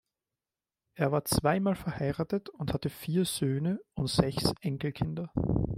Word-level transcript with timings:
Er 0.95 1.11
war 1.11 1.25
zweimal 1.25 1.75
verheiratet 1.75 2.49
und 2.49 2.73
hatte 2.73 2.89
vier 2.89 3.23
Söhne 3.23 3.79
und 3.93 4.07
sechs 4.07 4.51
Enkelkinder. 4.61 5.31